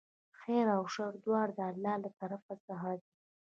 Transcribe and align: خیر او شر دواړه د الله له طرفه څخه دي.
خیر 0.39 0.67
او 0.77 0.83
شر 0.93 1.13
دواړه 1.25 1.53
د 1.57 1.59
الله 1.71 1.95
له 2.03 2.09
طرفه 2.19 2.53
څخه 2.67 2.89
دي. 2.99 3.09